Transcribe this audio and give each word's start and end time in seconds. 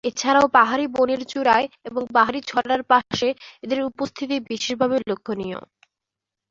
এছাড়াও 0.03 0.47
পাহাড়ি 0.57 0.85
বনের 0.95 1.21
চূড়ায় 1.23 1.67
এবং 1.85 2.01
পাহাড়ি 2.15 2.39
ছড়ার 2.47 2.81
পাশে 2.91 3.27
এদের 3.63 3.79
উপস্থিতি 3.89 4.35
বিশেষভাবে 4.49 4.97
লক্ষনীয়। 5.09 5.59